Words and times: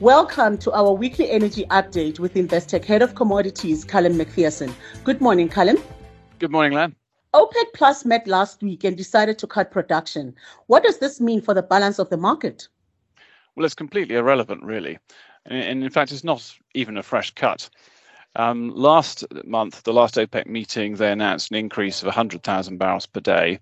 Welcome 0.00 0.58
to 0.58 0.72
our 0.72 0.92
weekly 0.92 1.30
energy 1.30 1.64
update 1.70 2.18
with 2.18 2.34
Investec 2.34 2.84
Head 2.84 3.00
of 3.00 3.14
Commodities, 3.14 3.82
Callum 3.82 4.12
McPherson. 4.12 4.70
Good 5.04 5.22
morning, 5.22 5.48
Callum. 5.48 5.78
Good 6.38 6.50
morning, 6.50 6.72
Len. 6.72 6.94
OPEC 7.32 7.64
Plus 7.72 8.04
met 8.04 8.26
last 8.26 8.62
week 8.62 8.84
and 8.84 8.94
decided 8.94 9.38
to 9.38 9.46
cut 9.46 9.70
production. 9.70 10.34
What 10.66 10.82
does 10.82 10.98
this 10.98 11.18
mean 11.18 11.40
for 11.40 11.54
the 11.54 11.62
balance 11.62 11.98
of 11.98 12.10
the 12.10 12.18
market? 12.18 12.68
Well, 13.54 13.64
it's 13.64 13.74
completely 13.74 14.16
irrelevant, 14.16 14.62
really. 14.64 14.98
And 15.46 15.82
in 15.82 15.88
fact, 15.88 16.12
it's 16.12 16.24
not 16.24 16.54
even 16.74 16.98
a 16.98 17.02
fresh 17.02 17.30
cut. 17.30 17.70
Um, 18.36 18.70
last 18.74 19.24
month, 19.44 19.82
the 19.84 19.94
last 19.94 20.16
OPEC 20.16 20.46
meeting, 20.46 20.96
they 20.96 21.10
announced 21.10 21.50
an 21.50 21.56
increase 21.56 22.02
of 22.02 22.06
100,000 22.06 22.76
barrels 22.76 23.06
per 23.06 23.20
day. 23.20 23.58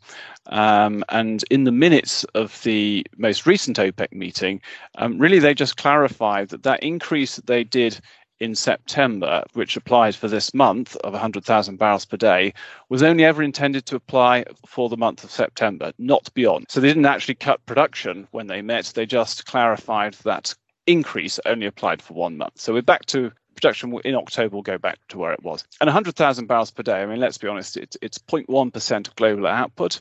Um, 0.46 1.04
and 1.10 1.44
in 1.50 1.64
the 1.64 1.72
minutes 1.72 2.24
of 2.34 2.60
the 2.62 3.06
most 3.16 3.46
recent 3.46 3.78
OPEC 3.78 4.12
meeting, 4.12 4.60
um, 4.98 5.18
really 5.18 5.38
they 5.38 5.54
just 5.54 5.76
clarified 5.76 6.48
that 6.48 6.64
that 6.64 6.82
increase 6.82 7.36
that 7.36 7.46
they 7.46 7.62
did 7.62 8.00
in 8.40 8.56
September, 8.56 9.44
which 9.52 9.76
applied 9.76 10.16
for 10.16 10.26
this 10.26 10.52
month 10.52 10.96
of 10.96 11.12
100,000 11.12 11.76
barrels 11.76 12.04
per 12.04 12.16
day, 12.16 12.52
was 12.88 13.02
only 13.02 13.24
ever 13.24 13.44
intended 13.44 13.86
to 13.86 13.96
apply 13.96 14.44
for 14.66 14.88
the 14.88 14.96
month 14.96 15.22
of 15.22 15.30
September, 15.30 15.92
not 15.98 16.28
beyond. 16.34 16.66
So 16.68 16.80
they 16.80 16.88
didn't 16.88 17.06
actually 17.06 17.36
cut 17.36 17.64
production 17.64 18.26
when 18.32 18.48
they 18.48 18.60
met, 18.60 18.86
they 18.86 19.06
just 19.06 19.46
clarified 19.46 20.14
that 20.24 20.52
increase 20.86 21.38
only 21.46 21.66
applied 21.66 22.02
for 22.02 22.14
one 22.14 22.36
month. 22.36 22.60
So 22.60 22.72
we're 22.72 22.82
back 22.82 23.06
to 23.06 23.30
production 23.54 23.98
in 24.04 24.14
October 24.14 24.56
will 24.56 24.62
go 24.62 24.78
back 24.78 24.98
to 25.08 25.18
where 25.18 25.32
it 25.32 25.42
was. 25.42 25.64
And 25.80 25.88
100,000 25.88 26.46
barrels 26.46 26.70
per 26.70 26.82
day, 26.82 27.02
I 27.02 27.06
mean, 27.06 27.20
let's 27.20 27.38
be 27.38 27.48
honest, 27.48 27.76
it's, 27.76 27.96
it's 28.02 28.18
0.1% 28.18 29.08
of 29.08 29.16
global 29.16 29.46
output. 29.46 30.00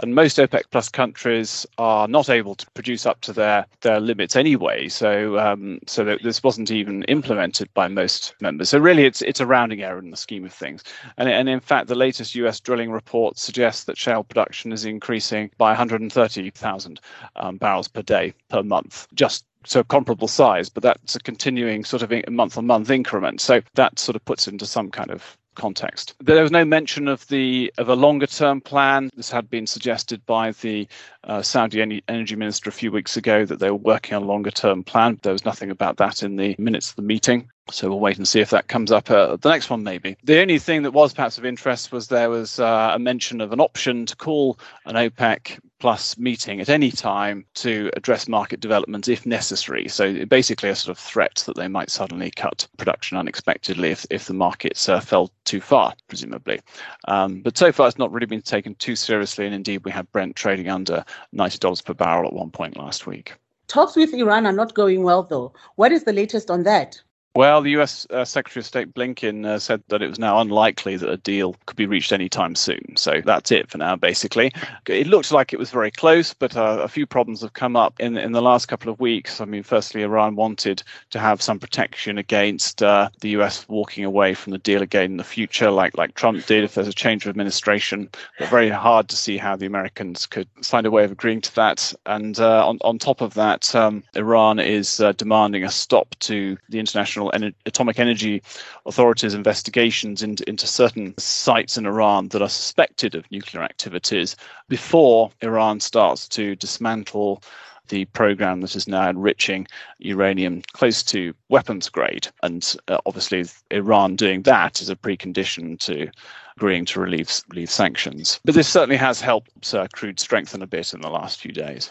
And 0.00 0.14
most 0.14 0.38
OPEC 0.38 0.62
plus 0.70 0.88
countries 0.88 1.66
are 1.78 2.06
not 2.06 2.28
able 2.28 2.54
to 2.54 2.70
produce 2.72 3.04
up 3.06 3.20
to 3.22 3.32
their, 3.32 3.66
their 3.80 4.00
limits 4.00 4.36
anyway. 4.36 4.88
So 4.88 5.38
um, 5.38 5.80
so 5.86 6.04
this 6.22 6.42
wasn't 6.42 6.70
even 6.70 7.02
implemented 7.04 7.72
by 7.74 7.88
most 7.88 8.34
members. 8.40 8.68
So 8.68 8.78
really, 8.78 9.04
it's 9.04 9.22
it's 9.22 9.40
a 9.40 9.46
rounding 9.46 9.82
error 9.82 9.98
in 9.98 10.10
the 10.10 10.16
scheme 10.16 10.44
of 10.44 10.52
things. 10.52 10.84
And, 11.16 11.28
and 11.28 11.48
in 11.48 11.60
fact, 11.60 11.88
the 11.88 11.94
latest 11.94 12.34
US 12.36 12.60
drilling 12.60 12.90
report 12.90 13.38
suggests 13.38 13.84
that 13.84 13.98
shale 13.98 14.24
production 14.24 14.72
is 14.72 14.84
increasing 14.84 15.50
by 15.58 15.70
130,000 15.70 17.00
um, 17.36 17.56
barrels 17.56 17.88
per 17.88 18.02
day 18.02 18.34
per 18.48 18.62
month 18.62 19.06
just 19.14 19.44
so 19.64 19.82
comparable 19.82 20.28
size, 20.28 20.68
but 20.68 20.82
that's 20.82 21.16
a 21.16 21.20
continuing 21.20 21.84
sort 21.84 22.02
of 22.02 22.12
month 22.30 22.56
on 22.58 22.66
month 22.66 22.90
increment. 22.90 23.40
So 23.40 23.60
that 23.74 23.98
sort 23.98 24.16
of 24.16 24.24
puts 24.24 24.48
into 24.48 24.66
some 24.66 24.90
kind 24.90 25.10
of 25.10 25.36
context. 25.58 26.14
There 26.20 26.42
was 26.42 26.52
no 26.52 26.64
mention 26.64 27.08
of 27.08 27.26
the 27.28 27.72
of 27.76 27.88
a 27.88 27.94
longer 27.94 28.26
term 28.26 28.60
plan. 28.60 29.10
This 29.16 29.30
had 29.30 29.50
been 29.50 29.66
suggested 29.66 30.24
by 30.24 30.52
the 30.52 30.88
uh, 31.24 31.42
Saudi 31.42 32.02
energy 32.08 32.36
minister 32.36 32.70
a 32.70 32.72
few 32.72 32.90
weeks 32.90 33.16
ago 33.16 33.44
that 33.44 33.58
they 33.58 33.70
were 33.70 33.76
working 33.76 34.14
on 34.14 34.22
a 34.22 34.26
longer 34.26 34.50
term 34.50 34.82
plan. 34.82 35.18
There 35.22 35.32
was 35.32 35.44
nothing 35.44 35.70
about 35.70 35.98
that 35.98 36.22
in 36.22 36.36
the 36.36 36.54
minutes 36.58 36.90
of 36.90 36.96
the 36.96 37.02
meeting. 37.02 37.50
So 37.70 37.88
we'll 37.90 38.00
wait 38.00 38.16
and 38.16 38.26
see 38.26 38.40
if 38.40 38.48
that 38.50 38.68
comes 38.68 38.90
up. 38.90 39.10
Uh, 39.10 39.36
the 39.36 39.50
next 39.50 39.68
one, 39.68 39.82
maybe. 39.82 40.16
The 40.24 40.40
only 40.40 40.58
thing 40.58 40.82
that 40.84 40.92
was 40.92 41.12
perhaps 41.12 41.36
of 41.36 41.44
interest 41.44 41.92
was 41.92 42.08
there 42.08 42.30
was 42.30 42.58
uh, 42.58 42.92
a 42.94 42.98
mention 42.98 43.42
of 43.42 43.52
an 43.52 43.60
option 43.60 44.06
to 44.06 44.16
call 44.16 44.58
an 44.86 44.94
OPEC 44.94 45.58
plus 45.78 46.18
meeting 46.18 46.60
at 46.60 46.68
any 46.68 46.90
time 46.90 47.44
to 47.54 47.90
address 47.96 48.28
market 48.28 48.60
developments 48.60 49.08
if 49.08 49.24
necessary. 49.24 49.88
So 49.88 50.24
basically, 50.26 50.68
a 50.68 50.74
sort 50.74 50.96
of 50.96 51.02
threat 51.02 51.42
that 51.46 51.56
they 51.56 51.68
might 51.68 51.90
suddenly 51.90 52.30
cut 52.30 52.66
production 52.76 53.16
unexpectedly 53.16 53.90
if, 53.90 54.06
if 54.10 54.26
the 54.26 54.34
markets 54.34 54.88
uh, 54.88 55.00
fell 55.00 55.30
too 55.44 55.60
far, 55.60 55.94
presumably. 56.08 56.60
Um, 57.06 57.40
but 57.42 57.56
so 57.56 57.72
far, 57.72 57.88
it's 57.88 57.98
not 57.98 58.12
really 58.12 58.26
been 58.26 58.42
taken 58.42 58.74
too 58.76 58.96
seriously. 58.96 59.46
And 59.46 59.54
indeed, 59.54 59.84
we 59.84 59.90
had 59.90 60.10
Brent 60.12 60.36
trading 60.36 60.68
under 60.68 61.04
$90 61.34 61.84
per 61.84 61.94
barrel 61.94 62.26
at 62.26 62.32
one 62.32 62.50
point 62.50 62.76
last 62.76 63.06
week. 63.06 63.34
Talks 63.68 63.96
with 63.96 64.14
Iran 64.14 64.46
are 64.46 64.52
not 64.52 64.74
going 64.74 65.02
well, 65.02 65.22
though. 65.22 65.52
What 65.76 65.92
is 65.92 66.04
the 66.04 66.12
latest 66.12 66.50
on 66.50 66.62
that? 66.62 67.00
Well, 67.34 67.62
the 67.62 67.70
US 67.76 68.04
uh, 68.10 68.24
Secretary 68.24 68.62
of 68.62 68.66
State 68.66 68.92
Blinken 68.94 69.46
uh, 69.46 69.58
said 69.60 69.82
that 69.88 70.02
it 70.02 70.08
was 70.08 70.18
now 70.18 70.40
unlikely 70.40 70.96
that 70.96 71.08
a 71.08 71.18
deal 71.18 71.54
could 71.66 71.76
be 71.76 71.86
reached 71.86 72.10
anytime 72.10 72.56
soon. 72.56 72.96
So 72.96 73.20
that's 73.24 73.52
it 73.52 73.70
for 73.70 73.78
now, 73.78 73.94
basically. 73.94 74.50
It 74.88 75.06
looked 75.06 75.30
like 75.30 75.52
it 75.52 75.58
was 75.58 75.70
very 75.70 75.92
close, 75.92 76.34
but 76.34 76.56
uh, 76.56 76.80
a 76.82 76.88
few 76.88 77.06
problems 77.06 77.42
have 77.42 77.52
come 77.52 77.76
up 77.76 78.00
in, 78.00 78.16
in 78.16 78.32
the 78.32 78.42
last 78.42 78.66
couple 78.66 78.90
of 78.90 78.98
weeks. 78.98 79.40
I 79.40 79.44
mean, 79.44 79.62
firstly, 79.62 80.02
Iran 80.02 80.34
wanted 80.34 80.82
to 81.10 81.20
have 81.20 81.40
some 81.40 81.60
protection 81.60 82.18
against 82.18 82.82
uh, 82.82 83.10
the 83.20 83.28
US 83.40 83.68
walking 83.68 84.04
away 84.04 84.34
from 84.34 84.50
the 84.52 84.58
deal 84.58 84.82
again 84.82 85.12
in 85.12 85.16
the 85.16 85.22
future, 85.22 85.70
like, 85.70 85.96
like 85.96 86.14
Trump 86.14 86.44
did 86.46 86.64
if 86.64 86.74
there's 86.74 86.88
a 86.88 86.92
change 86.92 87.24
of 87.24 87.30
administration. 87.30 88.08
But 88.40 88.48
very 88.48 88.70
hard 88.70 89.08
to 89.10 89.16
see 89.16 89.36
how 89.36 89.54
the 89.54 89.66
Americans 89.66 90.26
could 90.26 90.48
find 90.64 90.86
a 90.86 90.90
way 90.90 91.04
of 91.04 91.12
agreeing 91.12 91.42
to 91.42 91.54
that. 91.54 91.92
And 92.06 92.40
uh, 92.40 92.66
on, 92.66 92.78
on 92.80 92.98
top 92.98 93.20
of 93.20 93.34
that, 93.34 93.72
um, 93.76 94.02
Iran 94.16 94.58
is 94.58 94.98
uh, 94.98 95.12
demanding 95.12 95.62
a 95.62 95.70
stop 95.70 96.16
to 96.20 96.56
the 96.68 96.80
international 96.80 97.17
Atomic 97.66 97.98
Energy 97.98 98.42
Authority's 98.86 99.34
investigations 99.34 100.22
into, 100.22 100.48
into 100.48 100.66
certain 100.66 101.14
sites 101.18 101.76
in 101.76 101.86
Iran 101.86 102.28
that 102.28 102.42
are 102.42 102.48
suspected 102.48 103.14
of 103.14 103.30
nuclear 103.30 103.62
activities 103.62 104.36
before 104.68 105.30
Iran 105.42 105.80
starts 105.80 106.28
to 106.28 106.56
dismantle 106.56 107.42
the 107.88 108.04
program 108.06 108.60
that 108.60 108.76
is 108.76 108.86
now 108.86 109.08
enriching 109.08 109.66
uranium 109.98 110.62
close 110.72 111.02
to 111.02 111.34
weapons 111.48 111.88
grade. 111.88 112.28
And 112.42 112.76
uh, 112.88 112.98
obviously, 113.06 113.46
Iran 113.70 114.16
doing 114.16 114.42
that 114.42 114.80
is 114.80 114.90
a 114.90 114.96
precondition 114.96 115.78
to 115.80 116.10
agreeing 116.56 116.84
to 116.86 117.00
relieve, 117.00 117.30
relieve 117.48 117.70
sanctions. 117.70 118.40
But 118.44 118.54
this 118.54 118.68
certainly 118.68 118.96
has 118.96 119.20
helped 119.20 119.72
uh, 119.74 119.86
crude 119.92 120.20
strengthen 120.20 120.62
a 120.62 120.66
bit 120.66 120.92
in 120.92 121.00
the 121.00 121.10
last 121.10 121.40
few 121.40 121.52
days. 121.52 121.90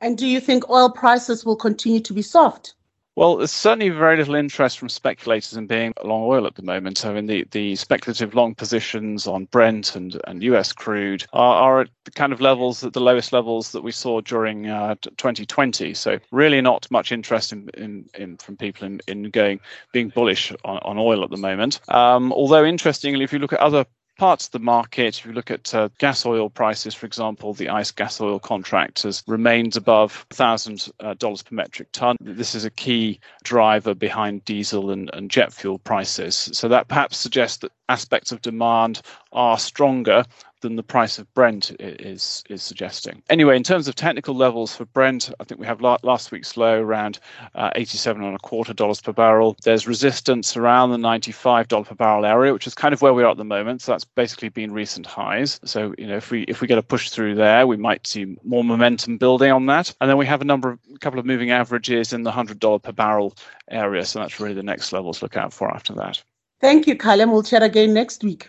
And 0.00 0.16
do 0.16 0.26
you 0.26 0.40
think 0.40 0.68
oil 0.70 0.90
prices 0.90 1.44
will 1.44 1.56
continue 1.56 2.00
to 2.00 2.12
be 2.12 2.22
soft? 2.22 2.74
Well, 3.16 3.36
there's 3.36 3.50
certainly 3.50 3.88
very 3.88 4.16
little 4.16 4.36
interest 4.36 4.78
from 4.78 4.88
speculators 4.88 5.54
in 5.54 5.66
being 5.66 5.92
long 6.04 6.22
oil 6.22 6.46
at 6.46 6.54
the 6.54 6.62
moment. 6.62 7.04
I 7.04 7.12
mean, 7.12 7.26
the, 7.26 7.44
the 7.50 7.74
speculative 7.74 8.34
long 8.34 8.54
positions 8.54 9.26
on 9.26 9.46
Brent 9.46 9.96
and, 9.96 10.18
and 10.28 10.42
US 10.44 10.72
crude 10.72 11.26
are, 11.32 11.54
are 11.54 11.80
at 11.82 11.90
the 12.04 12.12
kind 12.12 12.32
of 12.32 12.40
levels, 12.40 12.84
at 12.84 12.92
the 12.92 13.00
lowest 13.00 13.32
levels 13.32 13.72
that 13.72 13.82
we 13.82 13.90
saw 13.90 14.20
during 14.20 14.68
uh, 14.68 14.94
2020. 15.16 15.92
So, 15.92 16.18
really 16.30 16.60
not 16.60 16.88
much 16.90 17.10
interest 17.10 17.52
in, 17.52 17.68
in, 17.70 18.08
in 18.14 18.36
from 18.36 18.56
people 18.56 18.86
in, 18.86 19.00
in 19.08 19.24
going 19.24 19.60
being 19.92 20.10
bullish 20.10 20.52
on, 20.64 20.78
on 20.78 20.96
oil 20.96 21.24
at 21.24 21.30
the 21.30 21.36
moment. 21.36 21.80
Um, 21.88 22.32
although, 22.32 22.64
interestingly, 22.64 23.24
if 23.24 23.32
you 23.32 23.40
look 23.40 23.52
at 23.52 23.60
other 23.60 23.84
parts 24.20 24.44
of 24.44 24.52
the 24.52 24.58
market, 24.58 25.18
if 25.18 25.24
you 25.24 25.32
look 25.32 25.50
at 25.50 25.74
uh, 25.74 25.88
gas 25.96 26.26
oil 26.26 26.50
prices, 26.50 26.94
for 26.94 27.06
example, 27.06 27.54
the 27.54 27.70
ICE 27.70 27.90
gas 27.92 28.20
oil 28.20 28.38
contract 28.38 29.04
has 29.04 29.22
remained 29.26 29.78
above 29.78 30.26
$1,000 30.28 30.92
uh, 31.00 31.14
per 31.14 31.54
metric 31.54 31.88
ton. 31.92 32.18
This 32.20 32.54
is 32.54 32.66
a 32.66 32.70
key 32.70 33.18
driver 33.44 33.94
behind 33.94 34.44
diesel 34.44 34.90
and, 34.90 35.08
and 35.14 35.30
jet 35.30 35.54
fuel 35.54 35.78
prices. 35.78 36.50
So 36.52 36.68
that 36.68 36.86
perhaps 36.86 37.16
suggests 37.16 37.56
that 37.58 37.72
aspects 37.88 38.30
of 38.30 38.42
demand 38.42 39.00
are 39.32 39.58
stronger 39.58 40.26
than 40.60 40.76
the 40.76 40.82
price 40.82 41.18
of 41.18 41.32
Brent 41.34 41.72
is 41.80 42.42
is 42.48 42.62
suggesting. 42.62 43.22
Anyway, 43.28 43.56
in 43.56 43.62
terms 43.62 43.88
of 43.88 43.94
technical 43.94 44.34
levels 44.34 44.74
for 44.74 44.84
Brent, 44.84 45.30
I 45.40 45.44
think 45.44 45.60
we 45.60 45.66
have 45.66 45.80
last 45.80 46.30
week's 46.30 46.56
low 46.56 46.80
around 46.80 47.18
uh, 47.54 47.70
87 47.74 48.22
and 48.22 48.34
a 48.34 48.38
quarter 48.38 48.72
dollars 48.72 49.00
per 49.00 49.12
barrel. 49.12 49.56
There's 49.62 49.86
resistance 49.86 50.56
around 50.56 50.90
the 50.90 50.98
95 50.98 51.68
dollar 51.68 51.84
per 51.84 51.94
barrel 51.94 52.24
area, 52.24 52.52
which 52.52 52.66
is 52.66 52.74
kind 52.74 52.92
of 52.92 53.02
where 53.02 53.14
we 53.14 53.22
are 53.22 53.30
at 53.30 53.36
the 53.36 53.44
moment. 53.44 53.82
So 53.82 53.92
that's 53.92 54.04
basically 54.04 54.48
been 54.48 54.72
recent 54.72 55.06
highs. 55.06 55.60
So 55.64 55.94
you 55.98 56.06
know, 56.06 56.16
if 56.16 56.30
we 56.30 56.42
if 56.42 56.60
we 56.60 56.66
get 56.66 56.78
a 56.78 56.82
push 56.82 57.10
through 57.10 57.34
there, 57.34 57.66
we 57.66 57.76
might 57.76 58.06
see 58.06 58.36
more 58.44 58.64
momentum 58.64 59.18
building 59.18 59.52
on 59.52 59.66
that. 59.66 59.94
And 60.00 60.08
then 60.08 60.16
we 60.16 60.26
have 60.26 60.40
a 60.40 60.44
number 60.44 60.70
of 60.70 60.78
a 60.94 60.98
couple 60.98 61.18
of 61.18 61.26
moving 61.26 61.50
averages 61.50 62.12
in 62.12 62.22
the 62.22 62.32
hundred 62.32 62.60
dollar 62.60 62.78
per 62.78 62.92
barrel 62.92 63.36
area. 63.68 64.04
So 64.04 64.18
that's 64.18 64.40
really 64.40 64.54
the 64.54 64.62
next 64.62 64.92
level 64.92 65.12
to 65.12 65.24
look 65.24 65.36
out 65.36 65.52
for 65.52 65.72
after 65.72 65.94
that. 65.94 66.22
Thank 66.60 66.86
you, 66.86 66.96
Callum. 66.96 67.32
We'll 67.32 67.42
chat 67.42 67.62
again 67.62 67.94
next 67.94 68.22
week. 68.22 68.48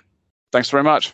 Thanks 0.52 0.70
very 0.70 0.84
much. 0.84 1.14